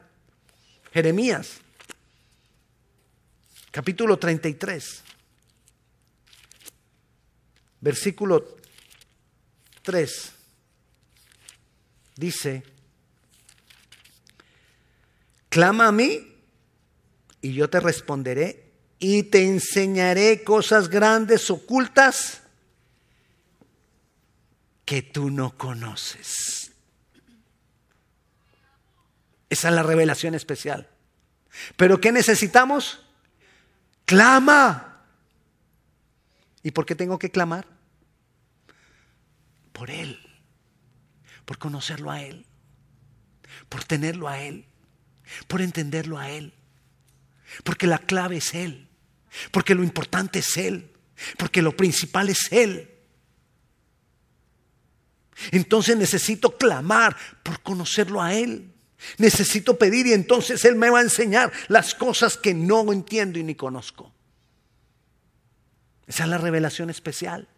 [0.93, 1.53] Jeremías,
[3.71, 5.03] capítulo 33,
[7.81, 8.57] versículo
[9.83, 10.33] 3,
[12.17, 12.65] dice,
[15.49, 16.35] clama a mí
[17.41, 22.43] y yo te responderé y te enseñaré cosas grandes ocultas
[24.85, 26.73] que tú no conoces.
[29.51, 30.89] Esa es la revelación especial.
[31.77, 33.01] Pero ¿qué necesitamos?
[34.05, 35.03] Clama.
[36.63, 37.67] ¿Y por qué tengo que clamar?
[39.73, 40.19] Por Él,
[41.45, 42.47] por conocerlo a Él,
[43.69, 44.67] por tenerlo a Él,
[45.49, 46.55] por entenderlo a Él.
[47.63, 48.89] Porque la clave es Él,
[49.51, 50.91] porque lo importante es Él,
[51.37, 52.91] porque lo principal es Él.
[55.51, 58.71] Entonces necesito clamar por conocerlo a Él.
[59.19, 63.43] Necesito pedir y entonces Él me va a enseñar las cosas que no entiendo y
[63.43, 64.13] ni conozco.
[66.07, 67.49] Esa es la revelación especial.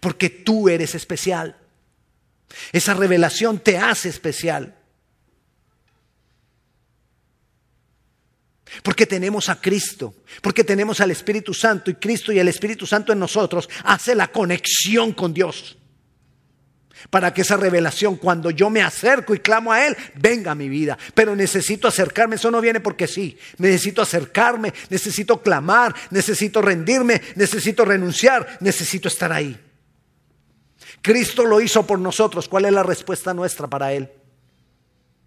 [0.00, 1.56] Porque tú eres especial.
[2.72, 4.74] Esa revelación te hace especial.
[8.82, 13.12] Porque tenemos a Cristo, porque tenemos al Espíritu Santo y Cristo y el Espíritu Santo
[13.12, 15.78] en nosotros hace la conexión con Dios
[17.10, 20.68] para que esa revelación, cuando yo me acerco y clamo a Él, venga a mi
[20.68, 20.98] vida.
[21.14, 23.38] Pero necesito acercarme, eso no viene porque sí.
[23.58, 29.58] Necesito acercarme, necesito clamar, necesito rendirme, necesito renunciar, necesito estar ahí.
[31.06, 32.48] Cristo lo hizo por nosotros.
[32.48, 34.10] ¿Cuál es la respuesta nuestra para Él?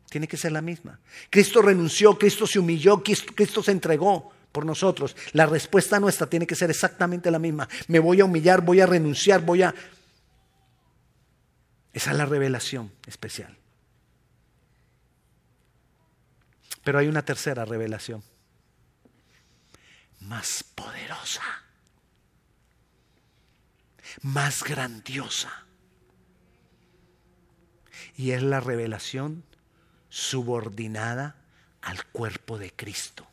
[0.10, 1.00] Tiene que ser la misma.
[1.30, 5.16] Cristo renunció, Cristo se humilló, Cristo se entregó por nosotros.
[5.32, 7.70] La respuesta nuestra tiene que ser exactamente la misma.
[7.88, 9.74] Me voy a humillar, voy a renunciar, voy a
[11.94, 13.58] esa es la revelación especial.
[16.84, 18.22] Pero hay una tercera revelación,
[20.20, 21.64] más poderosa,
[24.24, 25.69] más grandiosa.
[28.20, 29.46] Y es la revelación
[30.10, 31.38] subordinada
[31.82, 33.26] al cuerpo de Cristo.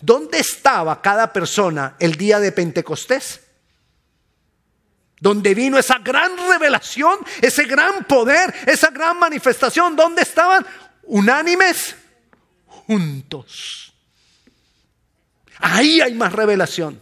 [0.00, 3.40] ¿Dónde estaba cada persona el día de Pentecostés?
[5.20, 10.66] donde vino esa gran revelación, ese gran poder, esa gran manifestación, ¿dónde estaban?
[11.04, 11.94] Unánimes,
[12.66, 13.94] juntos.
[15.58, 17.00] Ahí hay más revelación,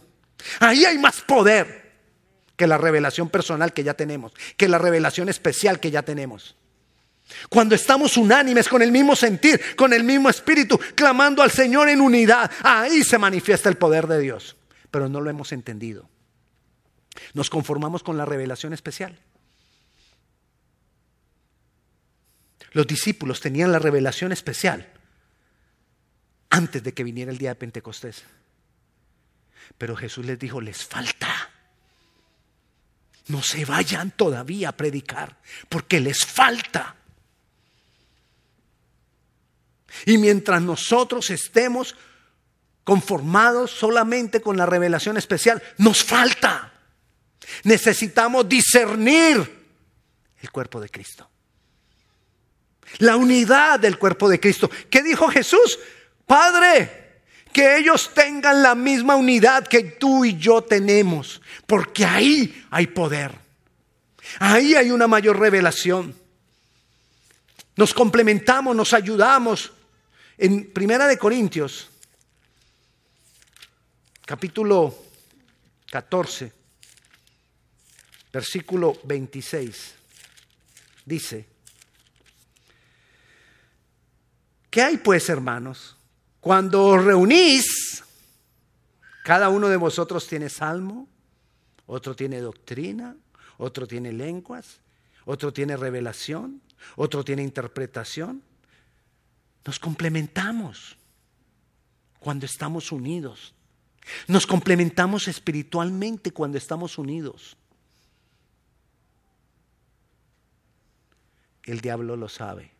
[0.59, 1.80] ahí hay más poder
[2.61, 6.55] que la revelación personal que ya tenemos, que la revelación especial que ya tenemos.
[7.49, 11.99] Cuando estamos unánimes con el mismo sentir, con el mismo espíritu, clamando al Señor en
[12.01, 14.57] unidad, ahí se manifiesta el poder de Dios.
[14.91, 16.07] Pero no lo hemos entendido.
[17.33, 19.17] Nos conformamos con la revelación especial.
[22.73, 24.87] Los discípulos tenían la revelación especial
[26.51, 28.23] antes de que viniera el día de Pentecostés.
[29.79, 31.50] Pero Jesús les dijo, les falta.
[33.27, 35.37] No se vayan todavía a predicar,
[35.69, 36.95] porque les falta.
[40.05, 41.95] Y mientras nosotros estemos
[42.83, 46.73] conformados solamente con la revelación especial, nos falta.
[47.63, 49.61] Necesitamos discernir
[50.41, 51.29] el cuerpo de Cristo.
[52.97, 54.69] La unidad del cuerpo de Cristo.
[54.89, 55.79] ¿Qué dijo Jesús?
[56.25, 57.00] Padre,
[57.51, 63.37] que ellos tengan la misma unidad que tú y yo tenemos, porque ahí hay poder.
[64.39, 66.15] Ahí hay una mayor revelación.
[67.75, 69.71] Nos complementamos, nos ayudamos.
[70.37, 71.89] En Primera de Corintios,
[74.25, 74.95] capítulo
[75.91, 76.51] 14,
[78.31, 79.93] versículo 26,
[81.05, 81.45] dice,
[84.69, 85.97] ¿qué hay pues, hermanos?
[86.41, 88.03] Cuando os reunís,
[89.23, 91.07] cada uno de vosotros tiene salmo,
[91.85, 93.15] otro tiene doctrina,
[93.57, 94.79] otro tiene lenguas,
[95.25, 96.61] otro tiene revelación,
[96.95, 98.41] otro tiene interpretación.
[99.63, 100.97] Nos complementamos
[102.19, 103.53] cuando estamos unidos.
[104.27, 107.55] Nos complementamos espiritualmente cuando estamos unidos.
[111.63, 112.71] El diablo lo sabe.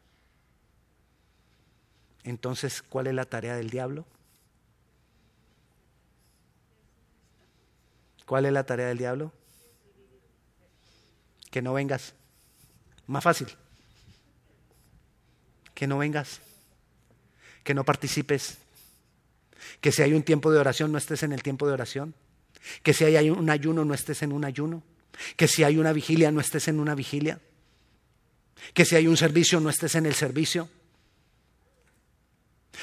[2.24, 4.06] Entonces, ¿cuál es la tarea del diablo?
[8.26, 9.34] ¿Cuál es la tarea del diablo?
[11.50, 12.14] Que no vengas.
[13.08, 13.48] Más fácil.
[15.74, 16.40] Que no vengas.
[17.64, 18.58] Que no participes.
[19.82, 22.14] Que si hay un tiempo de oración no estés en el tiempo de oración.
[22.84, 24.84] Que si hay un ayuno no estés en un ayuno.
[25.36, 27.40] Que si hay una vigilia no estés en una vigilia
[28.74, 30.70] que si hay un servicio no estés en el servicio.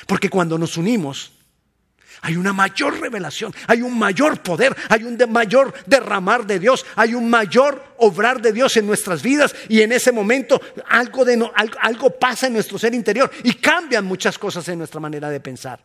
[0.07, 1.33] Porque cuando nos unimos,
[2.23, 7.15] hay una mayor revelación, hay un mayor poder, hay un mayor derramar de Dios, hay
[7.15, 11.49] un mayor obrar de Dios en nuestras vidas y en ese momento algo, de
[11.81, 15.81] algo pasa en nuestro ser interior y cambian muchas cosas en nuestra manera de pensar.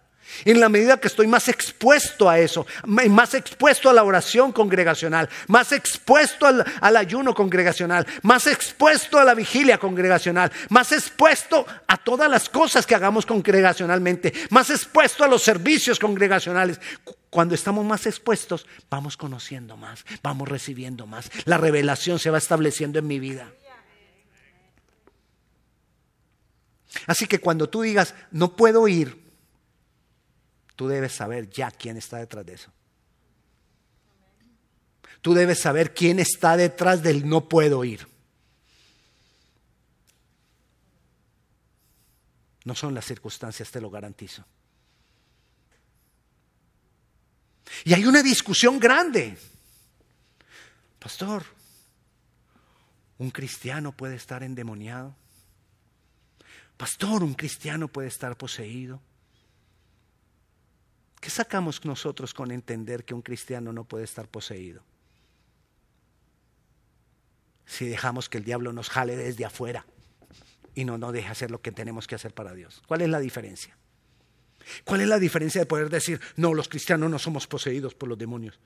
[0.45, 5.29] En la medida que estoy más expuesto a eso, más expuesto a la oración congregacional,
[5.47, 11.97] más expuesto al, al, ayuno congregacional, más expuesto a la vigilia congregacional, más expuesto a
[11.97, 16.79] todas las cosas que hagamos congregacionalmente, más expuesto a los servicios congregacionales.
[17.29, 21.31] Cuando estamos más expuestos, vamos conociendo más, vamos recibiendo más.
[21.45, 23.51] La revelación se va estableciendo en mi vida.
[27.07, 29.22] Así que cuando tú digas, no puedo ir,
[30.75, 32.71] Tú debes saber ya quién está detrás de eso.
[35.21, 38.07] Tú debes saber quién está detrás del no puedo ir.
[42.65, 44.45] No son las circunstancias, te lo garantizo.
[47.83, 49.37] Y hay una discusión grande.
[50.99, 51.45] Pastor,
[53.17, 55.15] ¿un cristiano puede estar endemoniado?
[56.77, 59.01] Pastor, ¿un cristiano puede estar poseído?
[61.33, 64.83] ¿Qué sacamos nosotros con entender que un cristiano no puede estar poseído?
[67.65, 69.83] Si dejamos que el diablo nos jale desde afuera
[70.75, 72.83] y no nos deje hacer lo que tenemos que hacer para Dios.
[72.85, 73.75] ¿Cuál es la diferencia?
[74.83, 78.17] ¿Cuál es la diferencia de poder decir, no, los cristianos no somos poseídos por los
[78.19, 78.59] demonios?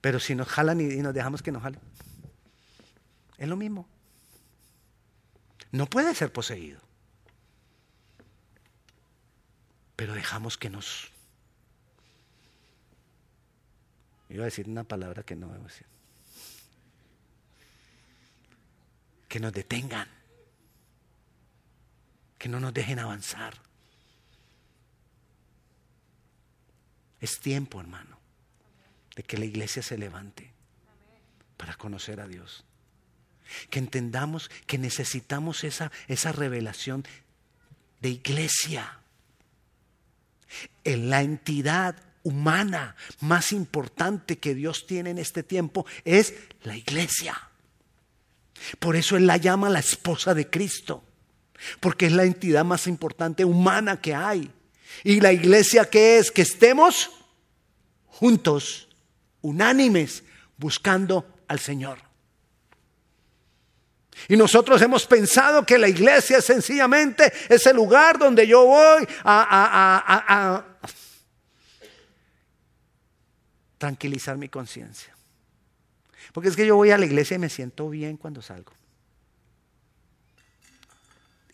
[0.00, 1.80] Pero si nos jalan y nos dejamos que nos jalen,
[3.36, 3.88] es lo mismo.
[5.72, 6.80] No puede ser poseído.
[9.96, 11.17] Pero dejamos que nos
[14.28, 15.86] Iba a decir una palabra que no voy a decir.
[19.28, 20.08] Que nos detengan.
[22.38, 23.54] Que no nos dejen avanzar.
[27.20, 28.18] Es tiempo, hermano,
[29.16, 30.52] de que la iglesia se levante
[31.56, 32.64] para conocer a Dios.
[33.70, 37.04] Que entendamos que necesitamos esa, esa revelación
[38.00, 39.00] de iglesia.
[40.84, 47.48] En la entidad humana más importante que Dios tiene en este tiempo es la iglesia.
[48.78, 51.02] Por eso Él la llama la esposa de Cristo,
[51.80, 54.50] porque es la entidad más importante humana que hay.
[55.04, 57.10] Y la iglesia que es que estemos
[58.06, 58.88] juntos,
[59.40, 60.22] unánimes,
[60.58, 61.98] buscando al Señor.
[64.28, 70.64] Y nosotros hemos pensado que la iglesia sencillamente es el lugar donde yo voy a,
[70.74, 70.78] a
[73.78, 75.16] tranquilizar mi conciencia.
[76.32, 78.72] Porque es que yo voy a la iglesia y me siento bien cuando salgo.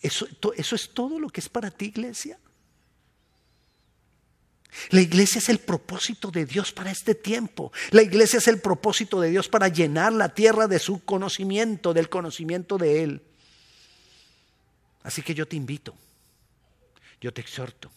[0.01, 2.37] Eso, es todo lo que es para ti, iglesia.
[4.89, 7.71] La iglesia es el propósito de Dios para este tiempo.
[7.91, 12.09] La iglesia es el propósito de Dios para llenar la tierra de su conocimiento, del
[12.09, 13.21] conocimiento de Él.
[15.01, 15.95] Así que yo te invito,
[17.21, 17.89] yo te exhorto,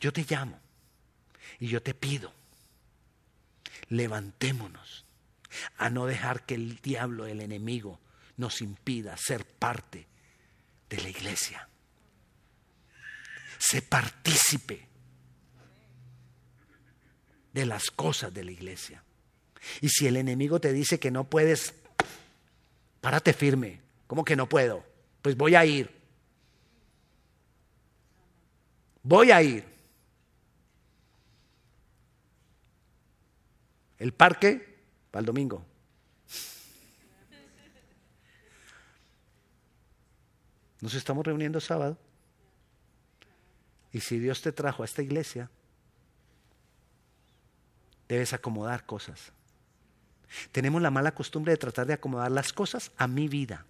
[0.00, 0.58] yo te llamo
[1.58, 2.32] y yo te pido
[3.90, 5.04] levantémonos
[5.76, 8.00] a no dejar que el diablo, el enemigo,
[8.36, 10.06] nos impida ser parte
[10.88, 11.68] de la iglesia.
[13.58, 14.88] Sé partícipe
[17.52, 19.02] de las cosas de la iglesia.
[19.80, 21.74] Y si el enemigo te dice que no puedes,
[23.00, 23.80] párate firme.
[24.06, 24.84] ¿Cómo que no puedo?
[25.20, 25.90] Pues voy a ir.
[29.02, 29.64] Voy a ir.
[34.00, 34.80] El parque
[35.10, 35.64] para el domingo.
[40.80, 41.98] Nos estamos reuniendo sábado.
[43.92, 45.50] Y si Dios te trajo a esta iglesia,
[48.08, 49.32] debes acomodar cosas.
[50.50, 53.66] Tenemos la mala costumbre de tratar de acomodar las cosas a mi vida.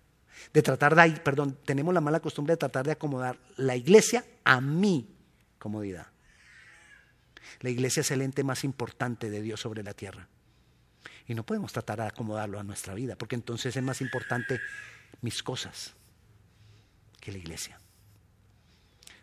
[0.53, 4.61] De tratar de, perdón, tenemos la mala costumbre de tratar de acomodar la iglesia a
[4.61, 5.13] mi
[5.59, 6.07] comodidad.
[7.61, 10.29] La iglesia es el ente más importante de Dios sobre la tierra.
[11.27, 14.61] Y no podemos tratar de acomodarlo a nuestra vida, porque entonces es más importante
[15.23, 15.95] mis cosas
[17.21, 17.79] que la iglesia.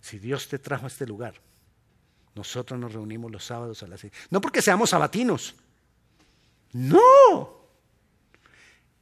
[0.02, 1.36] Si Dios te trajo a este lugar,
[2.36, 4.14] nosotros nos reunimos los sábados a las seis.
[4.30, 5.56] No porque seamos sabatinos.
[6.72, 7.68] No.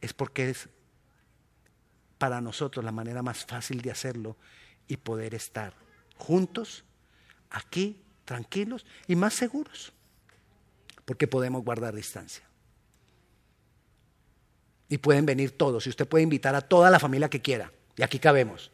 [0.01, 0.70] Es porque es
[2.18, 4.38] para nosotros la manera más fácil de hacerlo
[4.88, 5.74] y poder estar
[6.18, 6.86] juntos
[7.49, 9.94] aquí tranquilos y más seguros,
[11.06, 12.44] porque podemos guardar distancia.
[14.90, 18.04] Y pueden venir todos, y usted puede invitar a toda la familia que quiera, y
[18.04, 18.72] aquí cabemos.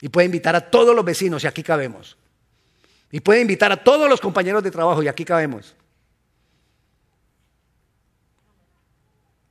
[0.00, 2.16] Y puede invitar a todos los vecinos, y aquí cabemos.
[3.10, 5.74] Y puede invitar a todos los compañeros de trabajo, y aquí cabemos.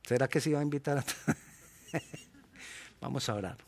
[0.08, 1.04] ¿Será que sí va a invitar a
[3.00, 3.58] Vamos a orar.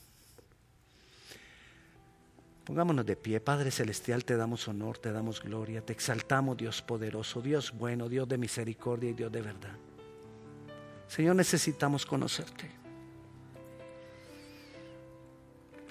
[2.70, 7.42] Pongámonos de pie, Padre Celestial, te damos honor, te damos gloria, te exaltamos, Dios poderoso,
[7.42, 9.76] Dios bueno, Dios de misericordia y Dios de verdad.
[11.08, 12.70] Señor, necesitamos conocerte.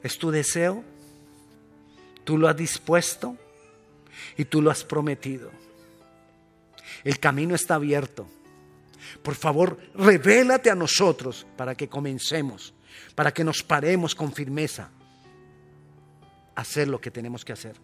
[0.02, 0.82] Es tu deseo,
[2.24, 3.36] tú lo has dispuesto
[4.38, 5.52] y tú lo has prometido.
[7.04, 8.26] El camino está abierto.
[9.22, 12.74] Por favor, revélate a nosotros para que comencemos,
[13.16, 14.92] para que nos paremos con firmeza
[16.60, 17.76] hacer lo que tenemos que hacer.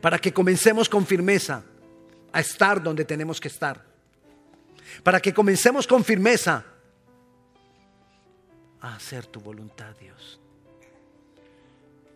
[0.00, 1.62] Para que comencemos con firmeza
[2.32, 3.84] a estar donde tenemos que estar.
[5.02, 6.64] Para que comencemos con firmeza
[8.80, 10.40] a hacer tu voluntad, Dios.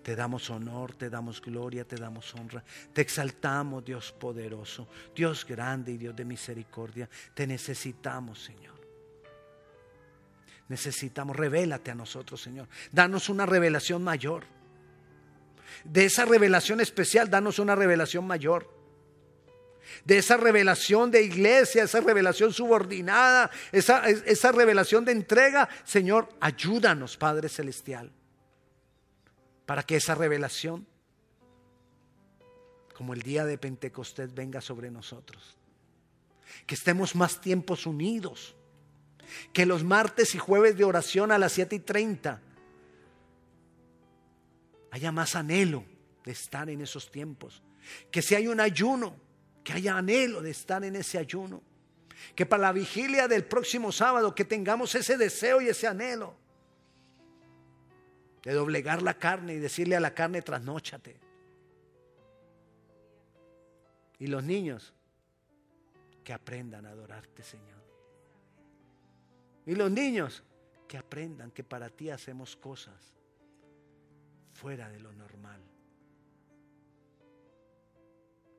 [0.03, 2.65] Te damos honor, te damos gloria, te damos honra.
[2.93, 7.09] Te exaltamos, Dios poderoso, Dios grande y Dios de misericordia.
[7.35, 8.81] Te necesitamos, Señor.
[10.69, 12.69] Necesitamos, revélate a nosotros, Señor.
[12.93, 14.45] Danos una revelación mayor.
[15.85, 18.79] De esa revelación especial, danos una revelación mayor.
[20.05, 27.17] De esa revelación de iglesia, esa revelación subordinada, esa, esa revelación de entrega, Señor, ayúdanos,
[27.17, 28.13] Padre Celestial
[29.71, 30.85] para que esa revelación,
[32.93, 35.57] como el día de Pentecostés, venga sobre nosotros.
[36.67, 38.57] Que estemos más tiempos unidos.
[39.53, 42.43] Que los martes y jueves de oración a las 7 y 30
[44.91, 45.85] haya más anhelo
[46.25, 47.63] de estar en esos tiempos.
[48.11, 49.17] Que si hay un ayuno,
[49.65, 51.63] que haya anhelo de estar en ese ayuno.
[52.35, 56.35] Que para la vigilia del próximo sábado que tengamos ese deseo y ese anhelo
[58.43, 61.19] de doblegar la carne y decirle a la carne, trasnóchate.
[64.19, 64.95] Y los niños,
[66.25, 67.81] que aprendan a adorarte, Señor.
[69.67, 70.43] Y los niños,
[70.87, 73.20] que aprendan que para ti hacemos cosas
[74.61, 75.63] fuera de lo normal.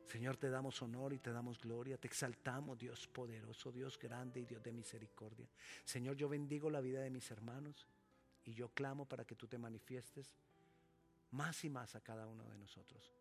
[0.08, 4.45] Señor, te damos honor y te damos gloria, te exaltamos, Dios poderoso, Dios grande y
[4.45, 5.47] Dios de misericordia.
[5.86, 7.88] Señor, yo bendigo la vida de mis hermanos.
[8.43, 10.36] Y yo clamo para que tú te manifiestes
[11.30, 13.14] más y más a cada uno de nosotros.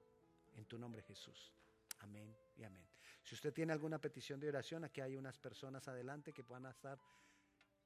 [0.54, 1.52] En tu nombre Jesús.
[1.98, 2.86] Amén y amén.
[3.22, 6.98] Si usted tiene alguna petición de oración, aquí hay unas personas adelante que puedan estar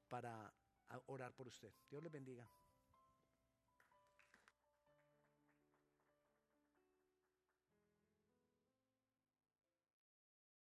[0.09, 0.55] para
[1.07, 1.73] orar por usted.
[1.91, 2.47] Dios le bendiga.